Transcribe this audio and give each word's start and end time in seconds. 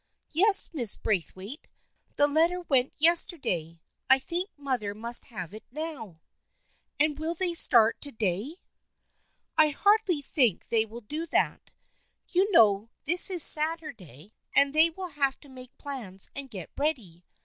"Yes, 0.31 0.67
Mrs. 0.73 0.99
Braithwaite. 1.03 1.67
The 2.15 2.25
letter 2.25 2.59
went 2.61 2.95
yes 2.97 3.23
terday. 3.23 3.81
I 4.09 4.17
think 4.17 4.49
mother 4.57 4.95
must 4.95 5.25
have 5.25 5.53
it 5.53 5.63
now."" 5.69 6.21
And 6.99 7.19
will 7.19 7.35
they 7.35 7.53
start 7.53 8.01
to 8.01 8.11
day?"" 8.11 8.55
I 9.59 9.69
hardly 9.69 10.23
think 10.23 10.69
they 10.69 10.87
will 10.87 11.01
do 11.01 11.27
that. 11.27 11.69
You 12.29 12.51
know 12.51 12.89
this 13.03 13.29
is 13.29 13.43
Saturday, 13.43 14.33
and 14.55 14.73
they 14.73 14.89
will 14.89 15.09
have 15.09 15.39
to 15.41 15.49
make 15.49 15.77
plans 15.77 16.31
and 16.35 16.49
get 16.49 16.71
ready. 16.75 17.23